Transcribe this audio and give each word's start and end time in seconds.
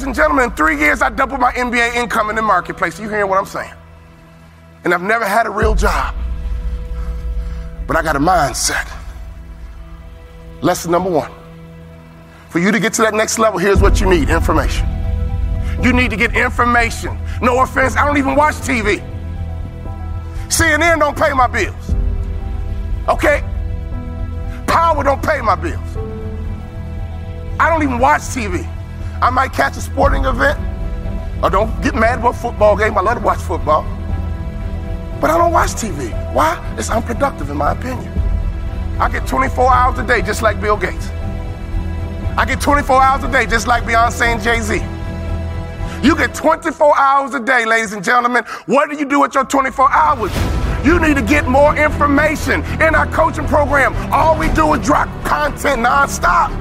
Ladies 0.00 0.06
and 0.06 0.16
gentlemen, 0.16 0.44
in 0.46 0.50
three 0.52 0.78
years, 0.78 1.02
I 1.02 1.10
doubled 1.10 1.40
my 1.40 1.52
NBA 1.52 1.94
income 1.94 2.30
in 2.30 2.36
the 2.36 2.40
marketplace. 2.40 2.98
You 2.98 3.06
hearing 3.10 3.28
what 3.28 3.36
I'm 3.38 3.44
saying? 3.44 3.74
And 4.82 4.94
I've 4.94 5.02
never 5.02 5.26
had 5.26 5.46
a 5.46 5.50
real 5.50 5.74
job. 5.74 6.14
But 7.86 7.96
I 7.96 8.02
got 8.02 8.16
a 8.16 8.18
mindset. 8.18 8.90
Lesson 10.62 10.90
number 10.90 11.10
one. 11.10 11.30
For 12.48 12.60
you 12.60 12.72
to 12.72 12.80
get 12.80 12.94
to 12.94 13.02
that 13.02 13.12
next 13.12 13.38
level, 13.38 13.58
here's 13.58 13.82
what 13.82 14.00
you 14.00 14.08
need 14.08 14.30
information. 14.30 14.88
You 15.82 15.92
need 15.92 16.08
to 16.12 16.16
get 16.16 16.34
information. 16.34 17.18
No 17.42 17.60
offense, 17.60 17.94
I 17.94 18.06
don't 18.06 18.16
even 18.16 18.34
watch 18.34 18.54
TV. 18.54 19.06
CNN 20.48 20.98
don't 21.00 21.14
pay 21.14 21.34
my 21.34 21.46
bills. 21.46 21.94
Okay? 23.06 23.44
Power 24.66 25.04
don't 25.04 25.22
pay 25.22 25.42
my 25.42 25.56
bills. 25.56 25.94
I 27.60 27.68
don't 27.68 27.82
even 27.82 27.98
watch 27.98 28.22
TV. 28.22 28.66
I 29.22 29.30
might 29.30 29.52
catch 29.52 29.76
a 29.76 29.80
sporting 29.80 30.24
event. 30.24 30.58
Or 31.42 31.50
don't 31.50 31.82
get 31.82 31.94
mad 31.94 32.18
about 32.18 32.36
football 32.36 32.76
game. 32.76 32.96
I 32.96 33.00
love 33.00 33.18
to 33.18 33.24
watch 33.24 33.38
football. 33.38 33.82
But 35.20 35.30
I 35.30 35.38
don't 35.38 35.52
watch 35.52 35.70
TV. 35.70 36.10
Why? 36.32 36.58
It's 36.78 36.90
unproductive 36.90 37.50
in 37.50 37.56
my 37.56 37.72
opinion. 37.72 38.12
I 38.98 39.10
get 39.10 39.26
24 39.26 39.72
hours 39.72 39.98
a 39.98 40.06
day 40.06 40.22
just 40.22 40.42
like 40.42 40.60
Bill 40.60 40.76
Gates. 40.76 41.08
I 42.36 42.44
get 42.46 42.60
24 42.60 43.02
hours 43.02 43.24
a 43.24 43.30
day 43.30 43.46
just 43.46 43.66
like 43.66 43.84
Beyonce 43.84 44.26
and 44.26 44.42
Jay-Z. 44.42 44.76
You 46.06 46.16
get 46.16 46.34
24 46.34 46.98
hours 46.98 47.34
a 47.34 47.40
day, 47.40 47.66
ladies 47.66 47.92
and 47.92 48.02
gentlemen. 48.02 48.44
What 48.66 48.90
do 48.90 48.96
you 48.96 49.04
do 49.04 49.20
with 49.20 49.34
your 49.34 49.44
24 49.44 49.92
hours? 49.92 50.32
You 50.84 50.98
need 50.98 51.16
to 51.16 51.22
get 51.22 51.46
more 51.46 51.76
information 51.76 52.62
in 52.80 52.94
our 52.94 53.06
coaching 53.06 53.46
program. 53.46 53.94
All 54.10 54.38
we 54.38 54.48
do 54.52 54.72
is 54.74 54.86
drop 54.86 55.08
content 55.24 55.84
nonstop. 55.84 56.59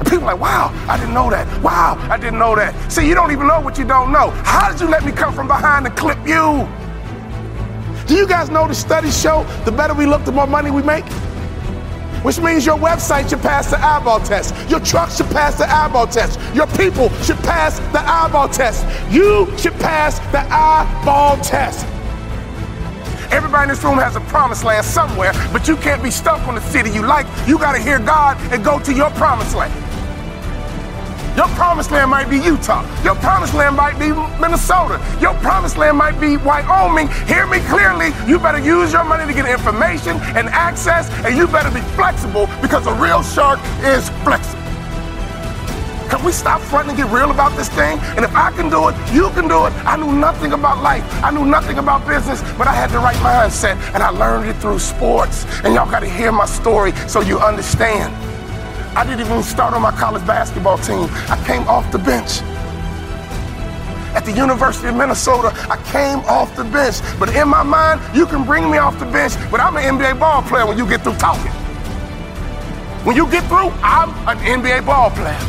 People 0.00 0.24
are 0.24 0.34
like, 0.34 0.40
wow, 0.40 0.86
I 0.88 0.96
didn't 0.98 1.14
know 1.14 1.30
that. 1.30 1.46
Wow, 1.62 1.96
I 2.10 2.16
didn't 2.16 2.38
know 2.38 2.54
that. 2.56 2.92
See, 2.92 3.06
you 3.06 3.14
don't 3.14 3.30
even 3.30 3.46
know 3.46 3.60
what 3.60 3.78
you 3.78 3.84
don't 3.84 4.12
know. 4.12 4.30
How 4.44 4.70
did 4.70 4.80
you 4.80 4.88
let 4.88 5.04
me 5.04 5.12
come 5.12 5.32
from 5.32 5.46
behind 5.46 5.86
and 5.86 5.96
clip 5.96 6.18
you? 6.26 6.68
Do 8.06 8.14
you 8.14 8.26
guys 8.26 8.50
know 8.50 8.68
the 8.68 8.74
studies 8.74 9.18
show 9.18 9.44
the 9.64 9.72
better 9.72 9.94
we 9.94 10.06
look, 10.06 10.24
the 10.24 10.32
more 10.32 10.46
money 10.46 10.70
we 10.70 10.82
make? 10.82 11.04
Which 12.24 12.38
means 12.38 12.64
your 12.64 12.78
website 12.78 13.28
should 13.28 13.40
pass 13.40 13.70
the 13.70 13.78
eyeball 13.78 14.20
test. 14.20 14.54
Your 14.70 14.80
truck 14.80 15.10
should 15.10 15.28
pass 15.28 15.58
the 15.58 15.70
eyeball 15.70 16.06
test. 16.06 16.40
Your 16.54 16.66
people 16.68 17.10
should 17.22 17.38
pass 17.38 17.78
the 17.92 18.00
eyeball 18.00 18.48
test. 18.48 18.84
You 19.12 19.46
should 19.58 19.74
pass 19.74 20.18
the 20.32 20.40
eyeball 20.50 21.36
test. 21.44 21.86
Everybody 23.30 23.64
in 23.64 23.68
this 23.70 23.84
room 23.84 23.98
has 23.98 24.16
a 24.16 24.20
promised 24.20 24.64
land 24.64 24.86
somewhere, 24.86 25.32
but 25.52 25.66
you 25.68 25.76
can't 25.76 26.02
be 26.02 26.10
stuck 26.10 26.46
on 26.46 26.54
the 26.54 26.60
city 26.62 26.88
you 26.90 27.02
like. 27.02 27.26
You 27.48 27.58
got 27.58 27.72
to 27.72 27.82
hear 27.82 27.98
God 27.98 28.38
and 28.52 28.64
go 28.64 28.78
to 28.80 28.92
your 28.92 29.10
promised 29.10 29.54
land. 29.54 29.83
Your 31.36 31.48
promised 31.48 31.90
land 31.90 32.10
might 32.10 32.30
be 32.30 32.38
Utah. 32.38 32.84
Your 33.02 33.16
promised 33.16 33.54
land 33.54 33.76
might 33.76 33.98
be 33.98 34.10
Minnesota. 34.40 35.02
Your 35.20 35.34
promised 35.34 35.76
land 35.76 35.96
might 35.98 36.20
be 36.20 36.36
Wyoming. 36.36 37.08
Hear 37.26 37.46
me 37.46 37.58
clearly. 37.66 38.12
You 38.28 38.38
better 38.38 38.60
use 38.60 38.92
your 38.92 39.02
money 39.02 39.26
to 39.26 39.32
get 39.32 39.48
information 39.48 40.16
and 40.38 40.48
access, 40.48 41.10
and 41.24 41.36
you 41.36 41.48
better 41.48 41.72
be 41.72 41.80
flexible 41.96 42.48
because 42.62 42.86
a 42.86 42.94
real 42.94 43.22
shark 43.24 43.58
is 43.82 44.08
flexible. 44.22 44.62
Can 46.08 46.24
we 46.24 46.30
stop 46.30 46.60
fronting 46.60 46.90
and 46.90 46.98
get 46.98 47.12
real 47.12 47.32
about 47.32 47.56
this 47.56 47.68
thing? 47.68 47.98
And 48.14 48.24
if 48.24 48.32
I 48.36 48.52
can 48.52 48.70
do 48.70 48.88
it, 48.88 48.94
you 49.12 49.30
can 49.30 49.48
do 49.48 49.66
it. 49.66 49.72
I 49.84 49.96
knew 49.96 50.12
nothing 50.12 50.52
about 50.52 50.84
life. 50.84 51.02
I 51.24 51.32
knew 51.32 51.44
nothing 51.44 51.78
about 51.78 52.06
business, 52.06 52.42
but 52.56 52.68
I 52.68 52.74
had 52.74 52.90
the 52.90 52.98
right 52.98 53.16
mindset, 53.16 53.74
and 53.92 54.04
I 54.04 54.10
learned 54.10 54.48
it 54.48 54.54
through 54.58 54.78
sports. 54.78 55.46
And 55.64 55.74
y'all 55.74 55.90
got 55.90 56.00
to 56.00 56.08
hear 56.08 56.30
my 56.30 56.46
story 56.46 56.92
so 57.08 57.20
you 57.20 57.40
understand. 57.40 58.14
I 58.96 59.04
didn't 59.04 59.26
even 59.26 59.42
start 59.42 59.74
on 59.74 59.82
my 59.82 59.90
college 59.90 60.24
basketball 60.24 60.78
team. 60.78 61.08
I 61.28 61.42
came 61.46 61.66
off 61.66 61.90
the 61.90 61.98
bench. 61.98 62.42
At 64.14 64.24
the 64.24 64.30
University 64.30 64.86
of 64.86 64.94
Minnesota, 64.94 65.52
I 65.68 65.76
came 65.90 66.20
off 66.26 66.54
the 66.54 66.62
bench. 66.62 67.00
But 67.18 67.34
in 67.34 67.48
my 67.48 67.64
mind, 67.64 68.00
you 68.14 68.24
can 68.24 68.44
bring 68.44 68.70
me 68.70 68.78
off 68.78 68.96
the 69.00 69.06
bench, 69.06 69.34
but 69.50 69.58
I'm 69.58 69.76
an 69.76 69.98
NBA 69.98 70.20
ball 70.20 70.42
player 70.42 70.64
when 70.64 70.78
you 70.78 70.88
get 70.88 71.02
through 71.02 71.16
talking. 71.16 71.50
When 73.02 73.16
you 73.16 73.28
get 73.30 73.42
through, 73.48 73.72
I'm 73.82 74.10
an 74.28 74.38
NBA 74.38 74.86
ball 74.86 75.10
player. 75.10 75.42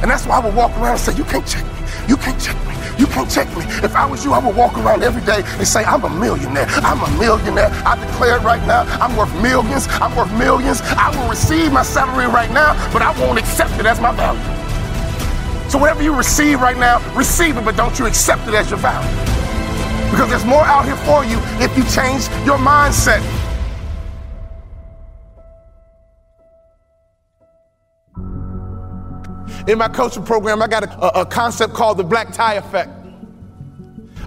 And 0.00 0.10
that's 0.10 0.24
why 0.24 0.38
I 0.38 0.44
would 0.44 0.54
walk 0.54 0.70
around 0.78 0.92
and 0.92 1.00
say, 1.00 1.16
You 1.16 1.24
can't 1.24 1.46
check. 1.46 1.75
You 2.08 2.16
can't 2.16 2.40
check 2.40 2.56
me. 2.66 2.74
You 2.98 3.06
can't 3.06 3.30
check 3.30 3.48
me. 3.56 3.64
If 3.84 3.94
I 3.94 4.06
was 4.06 4.24
you, 4.24 4.32
I 4.32 4.38
would 4.38 4.56
walk 4.56 4.76
around 4.78 5.02
every 5.02 5.22
day 5.22 5.42
and 5.44 5.68
say, 5.68 5.84
I'm 5.84 6.04
a 6.04 6.10
millionaire. 6.10 6.66
I'm 6.68 7.00
a 7.00 7.18
millionaire. 7.18 7.70
I 7.84 7.96
declare 7.98 8.38
it 8.38 8.42
right 8.42 8.64
now. 8.66 8.84
I'm 9.00 9.16
worth 9.16 9.34
millions. 9.42 9.86
I'm 9.88 10.16
worth 10.16 10.32
millions. 10.38 10.80
I 10.82 11.10
will 11.16 11.28
receive 11.28 11.72
my 11.72 11.82
salary 11.82 12.26
right 12.26 12.50
now, 12.50 12.72
but 12.92 13.02
I 13.02 13.18
won't 13.20 13.38
accept 13.38 13.78
it 13.78 13.86
as 13.86 14.00
my 14.00 14.12
value. 14.12 14.40
So 15.70 15.78
whatever 15.78 16.02
you 16.02 16.14
receive 16.16 16.60
right 16.60 16.76
now, 16.78 17.00
receive 17.14 17.56
it, 17.56 17.64
but 17.64 17.76
don't 17.76 17.98
you 17.98 18.06
accept 18.06 18.46
it 18.48 18.54
as 18.54 18.70
your 18.70 18.78
value. 18.78 19.10
Because 20.10 20.30
there's 20.30 20.44
more 20.44 20.64
out 20.64 20.84
here 20.84 20.96
for 20.98 21.24
you 21.24 21.38
if 21.60 21.76
you 21.76 21.82
change 21.90 22.28
your 22.46 22.58
mindset. 22.58 23.20
In 29.66 29.78
my 29.78 29.88
coaching 29.88 30.24
program, 30.24 30.62
I 30.62 30.68
got 30.68 30.84
a, 30.84 31.20
a, 31.20 31.26
concept 31.26 31.74
called 31.74 31.98
the 31.98 32.04
black 32.04 32.32
tie 32.32 32.54
effect. 32.54 32.90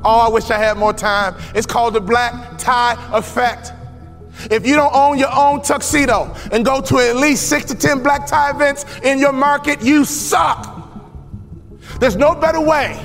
Oh, 0.04 0.20
I 0.20 0.30
wish 0.30 0.50
I 0.50 0.58
had 0.58 0.78
more 0.78 0.94
time. 0.94 1.36
It's 1.56 1.66
called 1.66 1.94
the 1.94 2.02
black 2.02 2.58
tie 2.58 2.98
effect. 3.14 3.72
If 4.52 4.66
you 4.66 4.76
don't 4.76 4.94
own 4.94 5.18
your 5.18 5.34
own 5.34 5.62
tuxedo 5.62 6.34
and 6.52 6.66
go 6.66 6.82
to 6.82 6.98
at 6.98 7.18
least 7.18 7.50
six 7.50 7.66
to 7.66 7.76
10 7.76 8.04
black 8.04 8.26
tie 8.26 8.52
events 8.52 8.86
in 9.04 9.20
your 9.20 9.34
market, 9.34 9.82
you 9.82 10.06
suck. 10.06 10.76
There's 12.00 12.16
no 12.16 12.36
better 12.36 12.62
way 12.62 13.02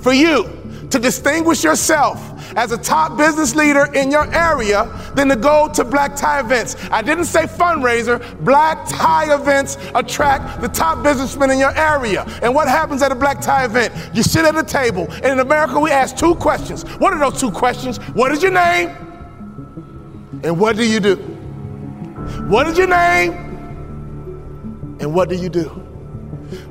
for 0.00 0.12
you 0.12 0.88
to 0.90 0.98
distinguish 0.98 1.64
yourself 1.64 2.29
as 2.56 2.72
a 2.72 2.78
top 2.78 3.16
business 3.16 3.54
leader 3.54 3.92
in 3.94 4.10
your 4.10 4.32
area 4.34 4.84
than 5.14 5.28
to 5.28 5.36
go 5.36 5.70
to 5.74 5.84
black 5.84 6.16
tie 6.16 6.40
events. 6.40 6.76
I 6.90 7.02
didn't 7.02 7.24
say 7.24 7.44
fundraiser. 7.44 8.20
Black 8.44 8.88
tie 8.88 9.34
events 9.34 9.76
attract 9.94 10.60
the 10.60 10.68
top 10.68 11.02
businessmen 11.02 11.50
in 11.50 11.58
your 11.58 11.76
area. 11.76 12.24
And 12.42 12.54
what 12.54 12.68
happens 12.68 13.02
at 13.02 13.12
a 13.12 13.14
black 13.14 13.40
tie 13.40 13.64
event? 13.64 13.94
You 14.14 14.22
sit 14.22 14.44
at 14.44 14.56
a 14.56 14.62
table. 14.62 15.06
And 15.10 15.26
in 15.26 15.40
America, 15.40 15.78
we 15.78 15.90
ask 15.90 16.16
two 16.16 16.34
questions. 16.36 16.82
What 16.98 17.12
are 17.12 17.18
those 17.18 17.40
two 17.40 17.50
questions? 17.50 17.98
What 18.14 18.32
is 18.32 18.42
your 18.42 18.52
name? 18.52 18.88
And 20.42 20.58
what 20.58 20.76
do 20.76 20.84
you 20.84 21.00
do? 21.00 21.16
What 22.48 22.66
is 22.66 22.78
your 22.78 22.86
name? 22.86 23.32
And 25.00 25.14
what 25.14 25.28
do 25.28 25.34
you 25.34 25.48
do? 25.48 25.79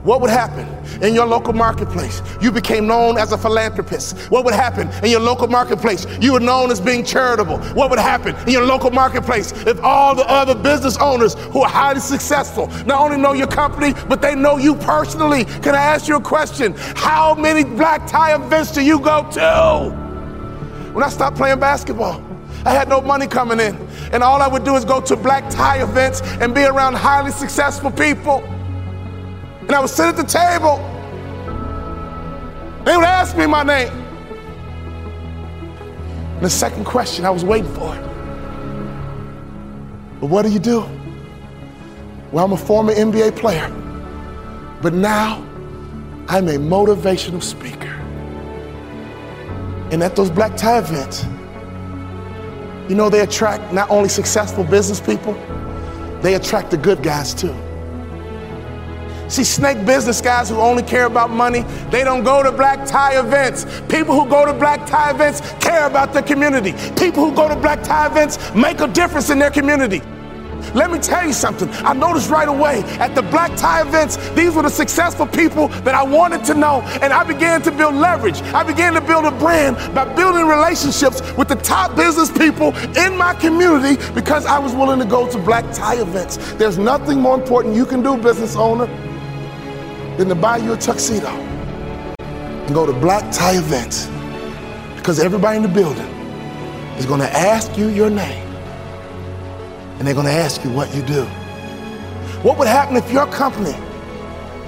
What 0.04 0.22
would 0.22 0.30
happen 0.30 0.68
in 1.04 1.14
your 1.14 1.26
local 1.26 1.54
marketplace? 1.54 2.22
You 2.42 2.52
became 2.52 2.88
known 2.88 3.18
as 3.18 3.32
a 3.32 3.38
philanthropist. 3.38 4.18
What 4.32 4.46
would 4.46 4.54
happen 4.54 4.90
in 5.04 5.12
your 5.12 5.20
local 5.20 5.48
marketplace? 5.48 6.06
You 6.20 6.34
were 6.34 6.40
known 6.40 6.72
as 6.72 6.82
being 6.82 7.04
charitable. 7.04 7.58
What 7.76 7.90
would 7.90 8.00
happen 8.00 8.36
in 8.48 8.50
your 8.50 8.66
local 8.66 8.92
marketplace 8.92 9.52
if 9.66 9.82
all 9.82 10.16
the 10.16 10.30
other 10.30 10.56
business 10.56 10.98
owners 10.98 11.36
who 11.36 11.62
are 11.62 11.70
highly 11.70 12.00
successful 12.00 12.68
not 12.86 13.00
only 13.02 13.18
know 13.18 13.34
your 13.34 13.48
company, 13.48 13.94
but 14.08 14.22
they 14.22 14.36
know 14.36 14.58
you 14.58 14.76
personally? 14.76 15.46
Can 15.46 15.76
I 15.76 15.82
ask 15.82 16.08
you 16.08 16.18
a 16.18 16.22
question? 16.22 16.74
How 16.96 17.36
many 17.36 17.64
black 17.64 18.08
tie 18.08 18.36
events 18.36 18.72
do 18.72 18.82
you 18.82 19.00
go 19.00 19.30
to? 19.32 19.90
When 20.94 21.04
I 21.04 21.10
stopped 21.10 21.38
playing 21.38 21.60
basketball, 21.60 22.24
I 22.66 22.74
had 22.74 22.90
no 22.90 23.00
money 23.02 23.28
coming 23.28 23.60
in. 23.60 23.76
And 24.12 24.24
all 24.24 24.42
I 24.42 24.48
would 24.48 24.64
do 24.64 24.76
is 24.76 24.84
go 24.84 25.00
to 25.02 25.16
black 25.16 25.50
tie 25.50 25.82
events 25.82 26.22
and 26.42 26.54
be 26.54 26.64
around 26.64 26.96
highly 26.96 27.32
successful 27.32 27.92
people. 27.92 28.44
And 29.70 29.76
I 29.76 29.82
would 29.82 29.90
sit 29.92 30.08
at 30.08 30.18
the 30.18 30.24
table. 30.24 30.78
They 32.86 32.98
would 32.98 33.06
ask 33.06 33.38
me 33.38 33.46
my 33.46 33.62
name. 33.62 33.92
And 36.38 36.42
the 36.42 36.50
second 36.50 36.86
question 36.86 37.24
I 37.24 37.30
was 37.30 37.46
waiting 37.46 37.72
for. 37.76 37.96
But 40.20 40.26
what 40.26 40.42
do 40.44 40.52
you 40.52 40.58
do? 40.58 40.80
Well, 42.32 42.46
I'm 42.46 42.52
a 42.54 42.58
former 42.58 42.96
NBA 42.96 43.36
player, 43.38 43.70
but 44.82 44.96
now 44.96 45.36
I'm 46.28 46.48
a 46.48 46.56
motivational 46.56 47.44
speaker. 47.44 47.94
And 49.92 50.02
at 50.02 50.16
those 50.16 50.32
black 50.32 50.58
tie 50.58 50.80
events, 50.80 51.26
you 52.90 52.96
know, 52.96 53.12
they 53.12 53.22
attract 53.22 53.72
not 53.72 53.88
only 53.92 54.10
successful 54.10 54.64
business 54.64 55.00
people, 55.00 55.34
they 56.24 56.34
attract 56.34 56.72
the 56.72 56.78
good 56.78 57.04
guys 57.04 57.36
too. 57.36 57.56
See, 59.30 59.44
snake 59.44 59.86
business 59.86 60.22
guys 60.22 60.50
who 60.50 60.58
only 60.58 60.82
care 60.82 61.06
about 61.06 61.30
money, 61.30 61.62
they 61.92 62.04
don't 62.04 62.24
go 62.24 62.42
to 62.42 62.52
black 62.52 62.86
tie 62.88 63.20
events. 63.20 63.66
People 63.88 64.20
who 64.20 64.28
go 64.28 64.44
to 64.44 64.54
black 64.54 64.88
tie 64.88 65.12
events 65.12 65.42
care 65.60 65.86
about 65.86 66.14
their 66.14 66.24
community. 66.24 66.74
People 66.96 67.30
who 67.30 67.36
go 67.36 67.48
to 67.48 67.56
black 67.56 67.84
tie 67.84 68.08
events 68.08 68.38
make 68.56 68.80
a 68.80 68.88
difference 68.88 69.30
in 69.30 69.38
their 69.38 69.52
community. 69.52 70.02
Let 70.74 70.92
me 70.92 71.00
tell 71.00 71.26
you 71.26 71.34
something. 71.34 71.70
I 71.86 71.94
noticed 71.94 72.30
right 72.30 72.48
away 72.48 72.82
at 73.00 73.16
the 73.16 73.22
black 73.22 73.56
tie 73.56 73.82
events, 73.82 74.18
these 74.32 74.54
were 74.54 74.64
the 74.64 74.70
successful 74.70 75.26
people 75.26 75.68
that 75.68 75.96
I 75.96 76.04
wanted 76.04 76.44
to 76.46 76.54
know. 76.54 76.82
And 77.02 77.14
I 77.14 77.24
began 77.24 77.62
to 77.64 77.72
build 77.72 77.96
leverage. 77.96 78.42
I 78.42 78.64
began 78.64 78.94
to 78.94 79.02
build 79.02 79.26
a 79.26 79.32
brand 79.32 79.78
by 79.94 80.12
building 80.16 80.48
relationships 80.48 81.22
with 81.38 81.48
the 81.48 81.56
top 81.56 81.96
business 81.96 82.32
people 82.32 82.76
in 82.98 83.16
my 83.18 83.34
community 83.36 84.02
because 84.14 84.46
I 84.46 84.60
was 84.60 84.74
willing 84.74 85.00
to 85.00 85.06
go 85.06 85.30
to 85.30 85.38
black 85.38 85.66
tie 85.74 86.02
events. 86.02 86.38
There's 86.54 86.78
nothing 86.78 87.20
more 87.20 87.36
important 87.36 87.76
you 87.76 87.86
can 87.86 88.02
do, 88.02 88.18
business 88.18 88.56
owner, 88.56 88.88
than 90.20 90.28
to 90.28 90.36
buy 90.36 90.58
you 90.58 90.74
a 90.74 90.78
tuxedo 90.78 91.30
and 91.30 92.76
go 92.76 92.86
to 92.86 92.92
black 92.92 93.24
tie 93.32 93.58
events 93.58 94.08
because 94.98 95.18
everybody 95.18 95.56
in 95.56 95.64
the 95.64 95.70
building 95.70 96.06
is 96.98 97.06
going 97.06 97.22
to 97.22 97.32
ask 97.32 97.78
you 97.78 97.88
your 97.88 98.10
name 98.10 98.46
and 99.98 100.06
they're 100.06 100.14
going 100.14 100.26
to 100.26 100.32
ask 100.34 100.62
you 100.66 100.72
what 100.72 100.94
you 100.94 101.02
do. 101.04 101.24
What 102.44 102.58
would 102.58 102.68
happen 102.68 102.98
if 102.98 103.10
your 103.14 103.28
company 103.28 103.74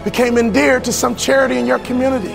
became 0.05 0.37
endeared 0.37 0.85
to 0.85 0.93
some 0.93 1.17
charity 1.17 1.57
in 1.57 1.67
your 1.67 1.79
community? 1.79 2.33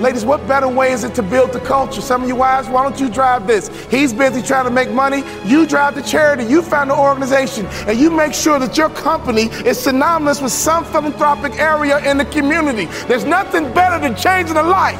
Ladies, 0.00 0.24
what 0.24 0.46
better 0.48 0.66
way 0.66 0.92
is 0.92 1.04
it 1.04 1.14
to 1.16 1.22
build 1.22 1.52
the 1.52 1.60
culture? 1.60 2.00
Some 2.00 2.22
of 2.22 2.28
you 2.28 2.34
wives, 2.34 2.68
why 2.70 2.82
don't 2.82 2.98
you 2.98 3.10
drive 3.10 3.46
this? 3.46 3.68
He's 3.90 4.14
busy 4.14 4.40
trying 4.40 4.64
to 4.64 4.70
make 4.70 4.90
money. 4.90 5.22
You 5.44 5.66
drive 5.66 5.94
the 5.94 6.00
charity. 6.00 6.44
You 6.44 6.62
found 6.62 6.88
the 6.88 6.96
organization. 6.96 7.66
And 7.86 8.00
you 8.00 8.10
make 8.10 8.32
sure 8.32 8.58
that 8.58 8.78
your 8.78 8.88
company 8.88 9.50
is 9.66 9.78
synonymous 9.78 10.40
with 10.40 10.52
some 10.52 10.86
philanthropic 10.86 11.52
area 11.58 11.98
in 12.10 12.16
the 12.16 12.24
community. 12.24 12.86
There's 13.08 13.26
nothing 13.26 13.74
better 13.74 13.98
than 14.00 14.16
changing 14.16 14.56
a 14.56 14.62
life. 14.62 14.98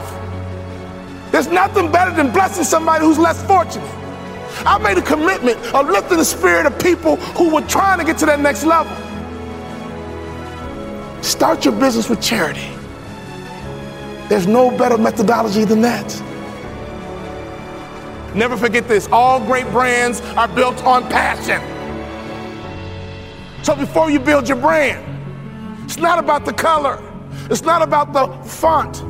There's 1.32 1.48
nothing 1.48 1.90
better 1.90 2.14
than 2.14 2.30
blessing 2.30 2.64
somebody 2.64 3.02
who's 3.02 3.18
less 3.18 3.42
fortunate. 3.46 3.88
I 4.66 4.76
made 4.76 4.98
a 4.98 5.02
commitment 5.02 5.56
of 5.74 5.88
lifting 5.88 6.18
the 6.18 6.24
spirit 6.26 6.66
of 6.66 6.78
people 6.78 7.16
who 7.16 7.54
were 7.54 7.62
trying 7.62 8.00
to 8.00 8.04
get 8.04 8.18
to 8.18 8.26
that 8.26 8.40
next 8.40 8.64
level. 8.64 8.94
Start 11.22 11.64
your 11.64 11.72
business 11.72 12.10
with 12.10 12.20
charity. 12.20 12.68
There's 14.30 14.46
no 14.46 14.70
better 14.70 14.96
methodology 14.96 15.64
than 15.64 15.80
that. 15.80 16.06
Never 18.32 18.56
forget 18.56 18.86
this 18.86 19.08
all 19.08 19.40
great 19.40 19.68
brands 19.72 20.20
are 20.36 20.46
built 20.46 20.84
on 20.84 21.02
passion. 21.08 21.60
So 23.64 23.74
before 23.74 24.08
you 24.08 24.20
build 24.20 24.48
your 24.48 24.56
brand, 24.56 25.04
it's 25.82 25.96
not 25.96 26.20
about 26.20 26.44
the 26.44 26.52
color, 26.52 27.02
it's 27.50 27.62
not 27.62 27.82
about 27.82 28.12
the 28.12 28.28
font. 28.48 29.02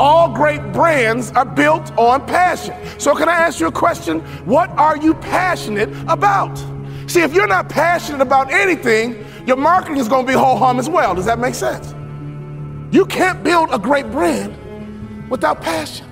All 0.00 0.34
great 0.34 0.60
brands 0.72 1.30
are 1.30 1.44
built 1.44 1.96
on 1.96 2.26
passion. 2.26 2.74
So, 2.98 3.14
can 3.14 3.28
I 3.28 3.34
ask 3.34 3.60
you 3.60 3.68
a 3.68 3.72
question? 3.72 4.22
What 4.44 4.70
are 4.70 4.96
you 4.96 5.14
passionate 5.14 5.88
about? 6.08 6.58
See, 7.06 7.20
if 7.20 7.32
you're 7.32 7.46
not 7.46 7.68
passionate 7.68 8.20
about 8.20 8.52
anything, 8.52 9.24
your 9.46 9.56
marketing 9.56 9.98
is 9.98 10.08
going 10.08 10.26
to 10.26 10.32
be 10.32 10.36
ho 10.36 10.56
hum 10.56 10.80
as 10.80 10.88
well. 10.88 11.14
Does 11.14 11.26
that 11.26 11.38
make 11.38 11.54
sense? 11.54 11.94
You 12.90 13.06
can't 13.06 13.44
build 13.44 13.68
a 13.72 13.78
great 13.78 14.10
brand 14.10 14.56
without 15.28 15.60
passion. 15.60 16.06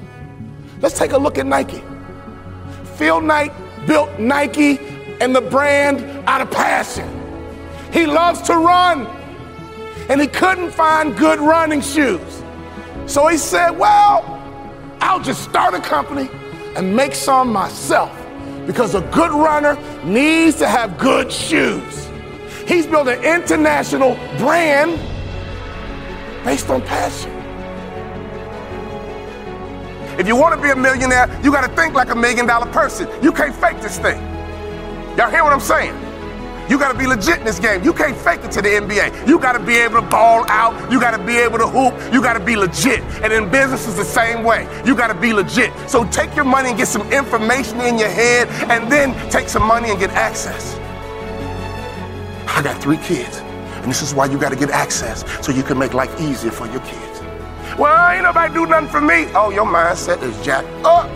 Let's 0.81 0.99
take 0.99 1.13
a 1.13 1.19
look 1.19 1.39
at 1.39 1.47
Nike. 1.47 1.83
Phil 2.97 3.21
Knight 3.21 3.53
built 3.87 4.19
Nike 4.19 4.79
and 5.21 5.35
the 5.35 5.41
brand 5.41 6.01
out 6.27 6.41
of 6.41 6.51
passion. 6.51 7.09
He 7.93 8.07
loves 8.07 8.41
to 8.43 8.57
run, 8.57 9.07
and 10.09 10.21
he 10.21 10.27
couldn't 10.27 10.71
find 10.71 11.17
good 11.17 11.41
running 11.41 11.81
shoes. 11.81 12.43
So 13.07 13.27
he 13.29 13.37
said, 13.37 13.71
Well, 13.71 14.25
I'll 15.01 15.21
just 15.23 15.45
start 15.45 15.75
a 15.75 15.81
company 15.81 16.29
and 16.77 16.95
make 16.97 17.15
some 17.15 17.53
myself 17.53 18.11
because 18.67 18.95
a 18.95 19.01
good 19.13 19.31
runner 19.31 19.77
needs 20.05 20.57
to 20.57 20.67
have 20.67 20.99
good 20.99 21.33
shoes. 21.33 22.09
He's 22.67 22.87
built 22.87 23.09
an 23.09 23.23
international 23.23 24.15
brand 24.39 24.99
based 26.45 26.71
on 26.71 26.83
passion. 26.83 27.32
If 30.19 30.29
you 30.29 30.37
want 30.37 30.55
to 30.55 30.61
be 30.61 30.71
a 30.71 30.77
millionaire, 30.77 31.29
you 31.43 31.51
got 31.51 31.67
to 31.69 31.75
think 31.75 31.95
like 31.95 32.11
a 32.11 32.15
million 32.15 32.47
dollar 32.47 32.71
person. 32.73 33.09
You 33.23 33.33
can't 33.33 33.55
fake 33.55 33.81
this 33.81 33.99
thing. 33.99 34.21
Y'all 35.17 35.31
hear 35.31 35.43
what 35.43 35.53
I'm 35.53 35.61
saying? 35.61 35.99
You 36.69 36.79
got 36.79 36.93
to 36.93 36.99
be 36.99 37.07
legit 37.07 37.39
in 37.39 37.45
this 37.45 37.59
game. 37.59 37.83
You 37.83 37.93
can't 37.93 38.17
fake 38.17 38.41
it 38.45 38.51
to 38.53 38.63
the 38.63 38.69
NBA. 38.69 39.27
You 39.29 39.39
got 39.39 39.53
to 39.53 39.59
be 39.59 39.77
able 39.77 40.01
to 40.01 40.07
ball 40.09 40.45
out. 40.49 40.91
You 40.91 41.01
got 41.01 41.17
to 41.17 41.23
be 41.23 41.37
able 41.37 41.59
to 41.59 41.67
hoop. 41.67 41.93
You 42.13 42.23
got 42.23 42.35
to 42.35 42.41
be 42.41 42.57
legit. 42.57 43.01
And 43.23 43.33
in 43.33 43.51
business 43.51 43.87
is 43.89 43.97
the 43.97 44.05
same 44.05 44.45
way. 44.45 44.67
You 44.87 44.95
got 44.95 45.09
to 45.09 45.15
be 45.15 45.33
legit. 45.33 45.73
So 45.89 46.05
take 46.05 46.35
your 46.37 46.45
money 46.45 46.71
and 46.71 46.79
get 46.79 46.89
some 46.89 47.11
information 47.13 47.81
in 47.81 47.99
your 47.99 48.09
head 48.09 48.49
and 48.71 48.91
then 48.91 49.13
take 49.31 49.49
some 49.49 49.65
money 49.65 49.91
and 49.91 49.99
get 49.99 50.11
access. 50.11 50.77
I 52.49 52.63
got 52.63 52.81
three 52.81 52.99
kids. 52.99 53.39
And 53.39 53.91
this 53.91 54.01
is 54.01 54.15
why 54.15 54.27
you 54.27 54.39
got 54.39 54.51
to 54.51 54.57
get 54.57 54.71
access 54.71 55.25
so 55.45 55.53
you 55.53 55.63
can 55.63 55.79
make 55.79 55.93
life 55.93 56.21
easier 56.21 56.53
for 56.53 56.67
your 56.69 56.81
kids. 56.81 57.12
Well, 57.79 58.11
ain't 58.11 58.25
nobody 58.25 58.53
do 58.53 58.67
nothing 58.67 58.89
for 58.89 59.01
me. 59.01 59.27
Oh, 59.35 59.51
your 59.51 59.65
mindset 59.65 60.23
is 60.23 60.37
jacked 60.45 60.69
up. 60.85 61.09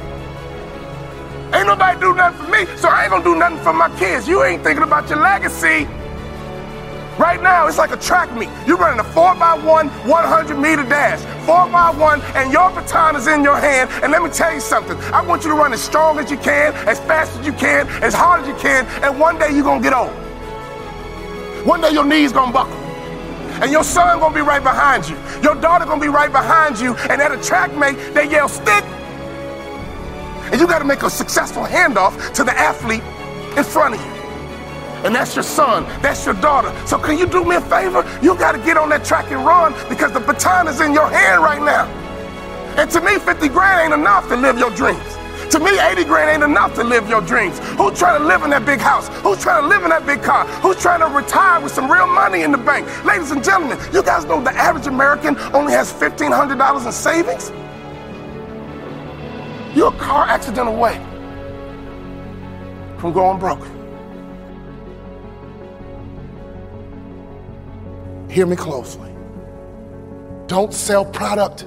Ain't 1.54 1.66
nobody 1.66 2.00
do 2.00 2.14
nothing 2.14 2.44
for 2.44 2.50
me, 2.50 2.66
so 2.76 2.88
I 2.88 3.02
ain't 3.02 3.10
gonna 3.10 3.24
do 3.24 3.36
nothing 3.36 3.58
for 3.58 3.72
my 3.72 3.94
kids. 3.98 4.26
You 4.26 4.42
ain't 4.42 4.64
thinking 4.64 4.82
about 4.82 5.08
your 5.08 5.20
legacy. 5.20 5.86
Right 7.18 7.42
now, 7.42 7.66
it's 7.66 7.78
like 7.78 7.92
a 7.92 7.96
track 7.96 8.30
meet. 8.34 8.50
You're 8.66 8.76
running 8.76 9.00
a 9.00 9.04
4x1, 9.04 9.88
100 10.06 10.58
meter 10.58 10.82
dash. 10.82 11.20
4x1, 11.46 12.20
and 12.34 12.52
your 12.52 12.70
baton 12.70 13.16
is 13.16 13.26
in 13.26 13.42
your 13.42 13.56
hand. 13.56 13.90
And 14.02 14.12
let 14.12 14.22
me 14.22 14.28
tell 14.28 14.52
you 14.52 14.60
something. 14.60 14.98
I 15.14 15.22
want 15.22 15.42
you 15.42 15.50
to 15.50 15.56
run 15.56 15.72
as 15.72 15.82
strong 15.82 16.18
as 16.18 16.30
you 16.30 16.36
can, 16.36 16.74
as 16.86 16.98
fast 17.00 17.38
as 17.38 17.46
you 17.46 17.52
can, 17.52 17.86
as 18.02 18.12
hard 18.12 18.42
as 18.42 18.48
you 18.48 18.54
can, 18.56 18.86
and 19.02 19.18
one 19.18 19.38
day 19.38 19.50
you're 19.50 19.64
gonna 19.64 19.82
get 19.82 19.94
old. 19.94 20.10
One 21.66 21.80
day 21.80 21.90
your 21.90 22.04
knees 22.04 22.32
gonna 22.32 22.52
buckle. 22.52 22.75
And 23.62 23.72
your 23.72 23.84
son 23.84 24.18
gonna 24.20 24.34
be 24.34 24.40
right 24.40 24.62
behind 24.62 25.08
you. 25.08 25.16
Your 25.42 25.54
daughter 25.54 25.84
gonna 25.84 26.00
be 26.00 26.08
right 26.08 26.30
behind 26.30 26.78
you. 26.78 26.94
And 27.10 27.20
at 27.22 27.32
a 27.32 27.42
track 27.42 27.74
meet, 27.76 28.14
they 28.14 28.30
yell, 28.30 28.48
stick, 28.48 28.84
and 30.52 30.60
you 30.60 30.66
got 30.66 30.78
to 30.78 30.84
make 30.84 31.02
a 31.02 31.10
successful 31.10 31.64
handoff 31.64 32.32
to 32.34 32.44
the 32.44 32.56
athlete 32.56 33.02
in 33.56 33.64
front 33.64 33.94
of 33.94 34.00
you. 34.00 34.12
And 35.04 35.14
that's 35.14 35.34
your 35.34 35.42
son, 35.42 35.84
that's 36.02 36.24
your 36.24 36.34
daughter. 36.34 36.72
So 36.86 36.98
can 36.98 37.18
you 37.18 37.26
do 37.26 37.44
me 37.44 37.56
a 37.56 37.60
favor? 37.60 38.04
You 38.22 38.36
got 38.36 38.52
to 38.52 38.58
get 38.58 38.76
on 38.76 38.88
that 38.90 39.04
track 39.04 39.30
and 39.32 39.44
run 39.44 39.74
because 39.88 40.12
the 40.12 40.20
baton 40.20 40.68
is 40.68 40.80
in 40.80 40.94
your 40.94 41.08
hand 41.08 41.42
right 41.42 41.60
now. 41.60 41.86
And 42.78 42.90
to 42.92 43.00
me, 43.00 43.18
50 43.18 43.48
grand 43.48 43.92
ain't 43.92 44.00
enough 44.00 44.28
to 44.28 44.36
live 44.36 44.58
your 44.58 44.70
dreams. 44.70 45.15
To 45.50 45.60
me, 45.60 45.78
80 45.78 46.04
grand 46.04 46.30
ain't 46.30 46.42
enough 46.42 46.74
to 46.74 46.84
live 46.84 47.08
your 47.08 47.20
dreams. 47.20 47.58
Who's 47.78 47.98
trying 47.98 48.20
to 48.20 48.26
live 48.26 48.42
in 48.42 48.50
that 48.50 48.66
big 48.66 48.80
house? 48.80 49.08
Who's 49.22 49.40
trying 49.40 49.62
to 49.62 49.68
live 49.68 49.84
in 49.84 49.90
that 49.90 50.04
big 50.04 50.22
car? 50.22 50.44
Who's 50.60 50.76
trying 50.76 51.00
to 51.00 51.06
retire 51.06 51.60
with 51.60 51.72
some 51.72 51.90
real 51.90 52.06
money 52.06 52.42
in 52.42 52.50
the 52.50 52.58
bank? 52.58 52.86
Ladies 53.04 53.30
and 53.30 53.42
gentlemen, 53.42 53.78
you 53.92 54.02
guys 54.02 54.24
know 54.24 54.42
the 54.42 54.50
average 54.50 54.86
American 54.86 55.38
only 55.54 55.72
has 55.72 55.92
$1,500 55.92 56.86
in 56.86 56.92
savings? 56.92 57.50
You're 59.76 59.94
a 59.94 59.98
car 59.98 60.26
accident 60.26 60.68
away 60.68 60.94
from 62.98 63.12
going 63.12 63.38
broke. 63.38 63.66
Hear 68.30 68.46
me 68.46 68.56
closely. 68.56 69.14
Don't 70.46 70.74
sell 70.74 71.04
product. 71.04 71.66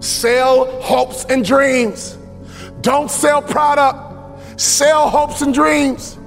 Sell 0.00 0.80
hopes 0.80 1.24
and 1.26 1.44
dreams. 1.44 2.16
Don't 2.80 3.10
sell 3.10 3.42
product. 3.42 3.98
Sell 4.60 5.08
hopes 5.08 5.42
and 5.42 5.52
dreams. 5.54 6.18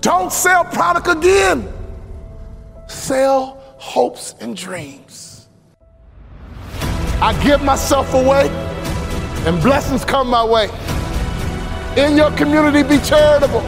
Don't 0.00 0.32
sell 0.32 0.64
product 0.64 1.08
again. 1.08 1.72
Sell 2.88 3.60
hopes 3.78 4.34
and 4.40 4.56
dreams. 4.56 5.48
I 7.20 7.38
give 7.42 7.62
myself 7.62 8.12
away 8.14 8.48
and 9.46 9.62
blessings 9.62 10.04
come 10.04 10.28
my 10.28 10.44
way. 10.44 10.68
In 11.96 12.16
your 12.16 12.30
community, 12.32 12.82
be 12.82 12.98
charitable. 13.02 13.62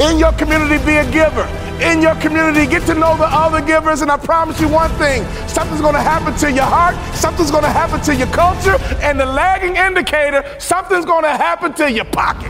In 0.00 0.18
your 0.18 0.32
community, 0.32 0.84
be 0.84 0.96
a 0.96 1.10
giver 1.10 1.69
in 1.80 2.02
your 2.02 2.14
community. 2.16 2.66
Get 2.66 2.86
to 2.86 2.94
know 2.94 3.16
the 3.16 3.26
other 3.26 3.60
givers, 3.60 4.02
and 4.02 4.10
I 4.10 4.16
promise 4.16 4.60
you 4.60 4.68
one 4.68 4.90
thing 4.92 5.24
something's 5.48 5.80
going 5.80 5.94
to 5.94 6.00
happen 6.00 6.34
to 6.38 6.52
your 6.52 6.64
heart, 6.64 6.94
something's 7.14 7.50
going 7.50 7.64
to 7.64 7.70
happen 7.70 8.00
to 8.02 8.14
your 8.14 8.28
culture, 8.28 8.76
and 9.00 9.18
the 9.18 9.26
lagging 9.26 9.76
indicator, 9.76 10.44
something's 10.58 11.04
going 11.04 11.24
to 11.24 11.30
happen 11.30 11.72
to 11.74 11.90
your 11.90 12.04
pocket. 12.06 12.49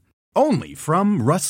only 0.35 0.75
from 0.75 1.21
Rust 1.21 1.49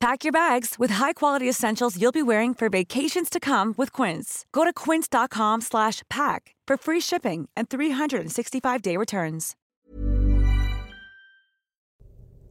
Pack 0.00 0.22
your 0.22 0.32
bags 0.32 0.76
with 0.78 0.90
high-quality 0.90 1.48
essentials 1.48 2.00
you'll 2.00 2.12
be 2.12 2.22
wearing 2.22 2.54
for 2.54 2.68
vacations 2.68 3.28
to 3.28 3.40
come 3.40 3.74
with 3.76 3.92
Quince. 3.92 4.46
Go 4.52 4.64
to 4.64 4.72
quince.com 4.72 5.60
slash 5.60 6.02
pack 6.08 6.54
for 6.68 6.76
free 6.76 7.00
shipping 7.00 7.48
and 7.56 7.68
365-day 7.68 8.96
returns. 8.96 9.56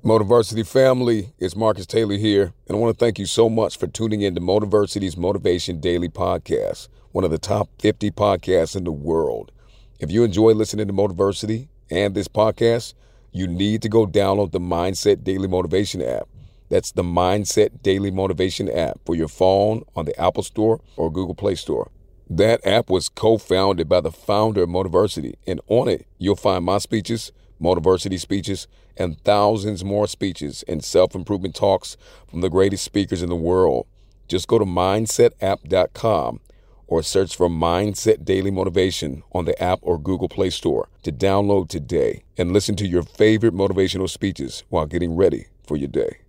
Motiversity 0.04 0.68
family, 0.68 1.34
it's 1.40 1.56
Marcus 1.56 1.88
Taylor 1.88 2.18
here, 2.18 2.54
and 2.68 2.76
I 2.76 2.80
want 2.80 2.98
to 2.98 3.06
thank 3.06 3.18
you 3.18 3.26
so 3.26 3.50
much 3.50 3.78
for 3.78 3.88
tuning 3.88 4.22
in 4.22 4.36
to 4.36 4.42
Motiversity's 4.42 5.16
Motivation 5.18 5.80
Daily 5.80 6.10
podcast, 6.10 6.90
one 7.14 7.24
of 7.24 7.32
the 7.32 7.38
top 7.38 7.70
50 7.80 8.12
podcasts 8.12 8.76
in 8.76 8.84
the 8.84 8.92
world. 8.92 9.54
If 10.00 10.12
you 10.12 10.24
enjoy 10.26 10.52
listening 10.52 10.88
to 10.88 10.94
Motiversity 10.94 11.70
and 11.90 12.14
this 12.14 12.28
podcast, 12.28 12.94
you 13.32 13.48
need 13.48 13.82
to 13.84 13.90
go 13.90 14.06
download 14.06 14.52
the 14.52 14.60
Mindset 14.60 15.24
Daily 15.24 15.48
Motivation 15.48 16.02
app. 16.02 16.28
That's 16.70 16.92
the 16.92 17.04
Mindset 17.04 17.82
Daily 17.82 18.12
Motivation 18.12 18.70
app 18.70 19.00
for 19.06 19.16
your 19.16 19.30
phone 19.30 19.84
on 19.96 20.06
the 20.06 20.20
Apple 20.20 20.44
Store 20.44 20.82
or 20.98 21.12
Google 21.12 21.36
Play 21.36 21.56
Store. 21.56 21.92
That 22.30 22.66
app 22.66 22.90
was 22.90 23.08
co 23.08 23.38
founded 23.38 23.88
by 23.88 24.02
the 24.02 24.12
founder 24.12 24.64
of 24.64 24.70
Motiversity, 24.70 25.36
and 25.46 25.62
on 25.68 25.88
it, 25.88 26.06
you'll 26.18 26.36
find 26.36 26.66
my 26.66 26.78
speeches, 26.78 27.32
Motiversity 27.62 28.20
speeches, 28.20 28.68
and 28.98 29.20
thousands 29.24 29.86
more 29.86 30.08
speeches 30.08 30.64
and 30.68 30.84
self 30.84 31.16
improvement 31.16 31.56
talks 31.56 31.96
from 32.30 32.42
the 32.42 32.50
greatest 32.50 32.84
speakers 32.84 33.24
in 33.24 33.30
the 33.30 33.36
world. 33.36 33.88
Just 34.28 34.50
go 34.50 34.60
to 34.60 34.66
mindsetapp.com 34.66 36.42
or 36.88 37.04
search 37.04 37.36
for 37.36 37.48
Mindset 37.48 38.26
Daily 38.26 38.52
Motivation 38.52 39.24
on 39.32 39.46
the 39.46 39.62
app 39.62 39.80
or 39.82 39.98
Google 39.98 40.30
Play 40.30 40.50
Store 40.50 40.90
to 41.04 41.12
download 41.14 41.70
today 41.70 42.24
and 42.38 42.52
listen 42.52 42.76
to 42.78 42.88
your 42.88 43.04
favorite 43.04 43.54
motivational 43.54 44.10
speeches 44.10 44.64
while 44.70 44.86
getting 44.86 45.16
ready 45.16 45.48
for 45.66 45.78
your 45.78 45.90
day. 45.90 46.27